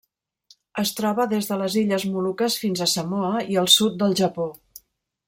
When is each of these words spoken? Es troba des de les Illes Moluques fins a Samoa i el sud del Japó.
Es 0.83 0.93
troba 0.99 1.27
des 1.33 1.49
de 1.51 1.57
les 1.63 1.77
Illes 1.81 2.05
Moluques 2.15 2.57
fins 2.63 2.81
a 2.81 2.87
Samoa 2.97 3.45
i 3.57 3.61
el 3.65 3.69
sud 3.75 4.01
del 4.01 4.17
Japó. 4.23 4.49